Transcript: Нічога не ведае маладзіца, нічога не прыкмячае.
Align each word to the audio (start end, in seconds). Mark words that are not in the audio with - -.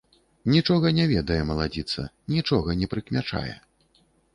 Нічога 0.55 0.93
не 1.01 1.05
ведае 1.11 1.39
маладзіца, 1.51 2.09
нічога 2.37 2.69
не 2.85 2.95
прыкмячае. 2.97 3.51